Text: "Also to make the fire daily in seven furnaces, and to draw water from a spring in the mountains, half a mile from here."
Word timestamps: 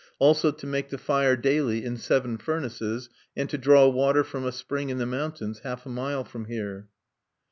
"Also 0.17 0.49
to 0.49 0.65
make 0.65 0.89
the 0.89 0.97
fire 0.97 1.35
daily 1.35 1.85
in 1.85 1.95
seven 1.95 2.35
furnaces, 2.39 3.07
and 3.37 3.47
to 3.51 3.55
draw 3.59 3.87
water 3.87 4.23
from 4.23 4.45
a 4.47 4.51
spring 4.51 4.89
in 4.89 4.97
the 4.97 5.05
mountains, 5.05 5.59
half 5.59 5.85
a 5.85 5.89
mile 5.89 6.23
from 6.23 6.45
here." 6.45 6.87